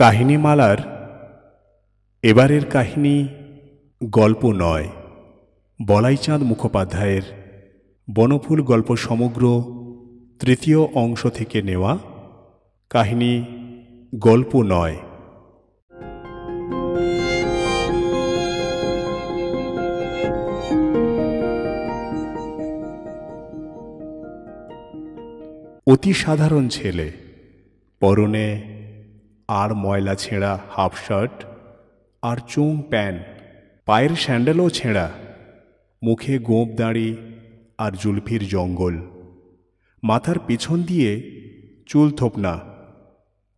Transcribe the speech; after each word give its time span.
কাহিনীমালার 0.00 0.78
এবারের 2.22 2.64
কাহিনী 2.64 3.28
গল্প 4.04 4.52
নয়। 4.52 4.88
বলাইচাঁদ 5.86 6.42
মুখোপাধ্যায়ের 6.42 7.22
বনফুল 8.14 8.62
গল্প 8.62 8.96
সমগ্র 8.96 9.62
তৃতীয় 10.40 10.78
অংশ 10.78 11.26
থেকে 11.26 11.62
নেওয়া 11.62 11.98
কাহিনী 12.90 13.44
গল্প 14.14 14.62
নয়। 14.62 14.96
অতি 25.86 26.12
সাধারণ 26.12 26.68
ছেলে, 26.68 27.12
পরনে 28.00 28.79
আর 29.58 29.70
ময়লা 29.82 30.14
ছেঁড়া 30.22 30.52
হাফ 30.74 30.94
শার্ট 31.06 31.36
আর 32.22 32.38
চোং 32.52 32.72
প্যান্ট, 32.90 33.22
পায়ের 33.88 34.12
স্যান্ডেলও 34.22 34.68
ছেঁড়া, 34.78 35.06
মুখে 36.02 36.34
গোঁপ 36.48 36.68
দাঁড়ি 36.80 37.08
আর 37.78 37.92
জুলফির 38.02 38.42
জঙ্গল। 38.54 38.96
মাথার 40.02 40.38
পিছন 40.46 40.78
দিয়ে 40.90 41.10
চুল 41.90 42.08
থোপনা, 42.18 42.54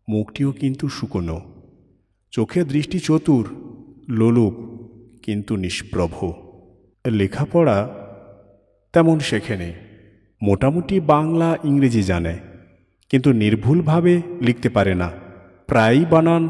মুখটিও 0.08 0.50
কিন্তু 0.60 0.84
শুকনো। 0.96 1.38
চোখে 2.32 2.60
দৃষ্টি 2.72 2.98
চতুর, 3.06 3.44
লোলুপ, 4.18 4.54
কিন্তু 5.24 5.52
নিষ্প্রভ। 5.64 6.14
লেখাপড়া 7.04 7.78
তেমন 8.94 9.16
শেখেনি 9.28 9.70
মোটামুটি 10.42 10.96
বাংলা 11.14 11.48
ইংরেজি 11.70 12.02
জানে, 12.10 12.34
কিন্তু 13.10 13.30
নির্ভুলভাবে 13.42 14.14
লিখতে 14.46 14.68
পারে 14.76 14.94
না। 15.02 15.08
প্রায়ই 15.72 16.04
বানান 16.04 16.48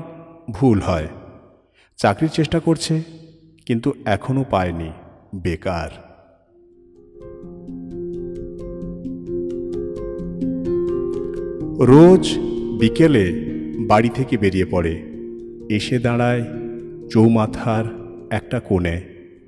ভুল 0.51 0.81
হয়। 0.81 1.09
চাকরির 1.97 2.31
চেষ্টা 2.31 2.61
করছে, 2.61 3.03
কিন্তু 3.67 3.93
এখনও 4.05 4.45
পায়নি, 4.51 4.91
বেকার। 5.35 5.89
রোজ 11.87 12.39
বিকেলে 12.81 13.33
বাড়ি 13.87 14.09
থেকে 14.09 14.37
বেরিয়ে 14.37 14.65
পড়ে। 14.65 15.03
এসে 15.71 15.99
দাঁড়ায় 15.99 16.45
চৌমাথার 17.11 17.85
একটা 18.31 18.61
কোণে। 18.61 19.03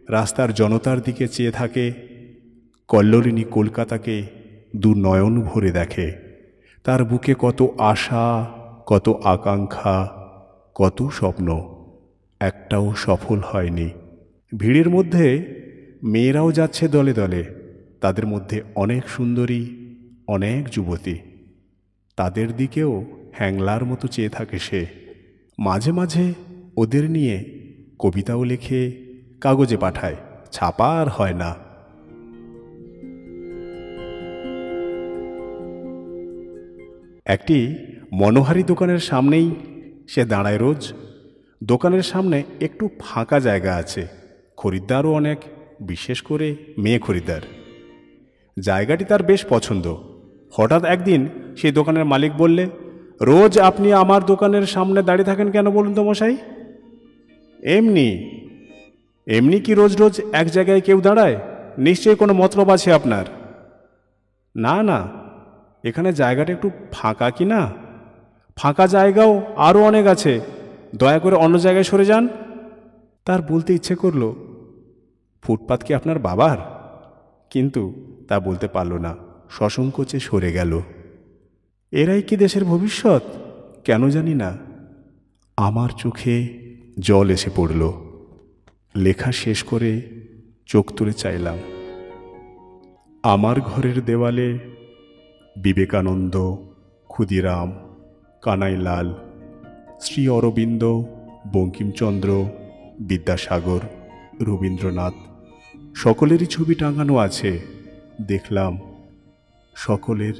রাস্তার 0.08 0.54
জনতার 0.54 1.00
দিকে 1.00 1.28
চেয়ে 1.28 1.50
থাকে, 1.50 1.92
কল্লোলিনী 2.88 3.44
কলকাতাকে 3.44 4.22
দু 4.76 4.94
নয়ন 4.94 5.40
ভরে 5.40 5.70
দেখে। 5.70 6.12
তার 6.84 7.04
বুকে 7.04 7.34
কত 7.38 7.74
আশা 7.78 8.46
কত 8.86 9.20
আকাঙ্ক্ষা, 9.24 10.08
কত 10.74 11.08
স্বপ্ন, 11.08 11.48
একটাও 12.40 12.94
সফল 12.94 13.38
হয়নি। 13.38 13.90
ভিড়ের 14.56 14.90
মধ্যে 14.90 15.26
মেয়েরাও 16.02 16.52
যাচ্ছে 16.52 16.88
দলে 16.88 17.12
দলে, 17.12 17.44
তাদের 18.00 18.26
মধ্যে 18.26 18.62
অনেক 18.74 19.08
সুন্দরী, 19.08 19.66
অনেক 20.28 20.68
যুবতী। 20.68 21.18
তাদের 22.16 22.56
দিকেও 22.56 23.04
হ্যাংলার 23.32 23.84
মতো 23.84 24.08
চেয়ে 24.08 24.28
থাকে 24.28 24.58
সে। 24.58 24.86
মাঝে 25.58 25.92
মাঝে 25.92 26.34
ওদের 26.76 27.10
নিয়ে 27.10 27.44
কবিতাও 27.98 28.44
লেখে 28.44 28.92
কাগজে 29.40 29.76
পাঠায়, 29.76 30.16
ছাপা 30.52 30.88
আর 31.00 31.08
হয় 31.08 31.34
না। 31.34 31.54
একটি 37.26 37.76
মনোহারি 38.16 38.62
দোকানের 38.62 38.98
সামনেই 38.98 39.50
সে 40.08 40.24
দাঁড়ায় 40.24 40.58
রোজ। 40.58 40.92
দোকানের 41.64 42.02
সামনে 42.02 42.42
একটু 42.60 42.90
ফাঁকা 43.00 43.40
জায়গা 43.40 43.76
আছে। 43.76 44.08
খরিদ্দারও 44.56 45.12
অনেক, 45.12 45.38
বিশেষ 45.80 46.22
করে 46.22 46.56
মেয়ে 46.78 46.98
খরিদ্দার। 46.98 47.40
জায়গাটি 48.60 49.04
তার 49.04 49.22
বেশ 49.22 49.46
পছন্দ। 49.48 49.96
হঠাৎ 50.50 50.84
একদিন 50.84 51.28
সেই 51.56 51.72
দোকানের 51.72 52.04
মালিক 52.04 52.32
বললে, 52.32 52.68
রোজ 53.22 53.58
আপনি 53.58 53.92
আমার 53.92 54.24
দোকানের 54.24 54.66
সামনে 54.66 55.02
দাঁড়িয়ে 55.02 55.24
থাকেন 55.24 55.50
কেন 55.50 55.70
বলুন 55.70 55.94
তো 55.94 56.04
মশাই? 56.04 56.36
এমনি। 57.62 58.30
এমনি 59.26 59.60
কি 59.60 59.74
রোজ 59.74 59.96
রোজ 59.96 60.20
এক 60.32 60.50
জায়গায় 60.50 60.80
কেউ 60.80 61.00
দাঁড়ায়? 61.00 61.36
নিশ্চয়ই 61.78 62.16
কোনো 62.16 62.32
মতলব 62.32 62.70
আছে 62.70 62.92
আপনার? 62.92 63.24
না 64.56 64.82
না। 64.82 65.08
এখানে 65.84 66.12
জায়গাটা 66.12 66.52
একটু 66.52 66.70
ফাঁকা 66.92 67.30
কি 67.30 67.44
না? 67.44 67.83
ফাঁকা 68.56 68.86
জায়গাও 68.86 69.54
আরও 69.56 69.82
অনেক 69.82 70.06
আছে। 70.06 70.40
দয়া 70.96 71.18
করে 71.18 71.36
অন্য 71.36 71.58
জায়গায় 71.58 71.84
সরে 71.84 72.04
যান। 72.04 72.28
তার 73.24 73.42
বলতে 73.42 73.74
ইচ্ছে 73.74 73.94
করল, 73.94 74.34
ফুটপাত 75.42 75.82
কি 75.82 75.94
আপনার 75.94 76.18
বাবার? 76.18 76.58
কিন্তু 77.50 77.94
তা 78.28 78.40
বলতে 78.40 78.68
পারল 78.68 78.92
না। 78.92 79.16
সসংকোচে 79.50 80.20
সরে 80.20 80.52
গেল। 80.52 80.80
এরাই 81.92 82.22
কি 82.22 82.36
দেশের 82.36 82.64
ভবিষ্যৎ? 82.64 83.22
কেন 83.84 84.08
জানি 84.08 84.34
না। 84.34 84.58
আমার 85.56 85.88
চোখে 85.88 86.58
জল 86.98 87.30
এসে 87.30 87.50
পড়ল। 87.56 87.92
লেখা 88.96 89.32
শেষ 89.32 89.62
করে 89.62 90.02
চোখ 90.66 90.92
তুলে 90.92 91.12
চাইলাম। 91.12 91.58
আমার 93.22 93.60
ঘরের 93.60 94.04
দেওয়ালে 94.04 94.58
বিবেকানন্দ, 95.56 96.36
ক্ষুদিরাম 97.08 97.93
কানাইলাল 98.44 99.08
শ্রী 100.00 100.22
অরবিন্দ 100.28 100.82
বঙ্কিমচন্দ্র 101.52 102.30
বিদ্যাসাগর 103.00 103.82
রবীন্দ্রনাথ 104.40 105.16
সকলেরই 105.94 106.46
ছবি 106.46 106.74
টাঙানো 106.74 107.14
আছে। 107.16 107.52
দেখলাম 108.22 108.72
সকলের 109.76 110.36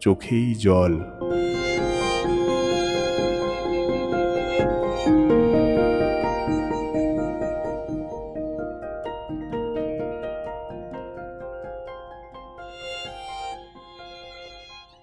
চোখেই 0.00 0.54
জল। 0.54 0.92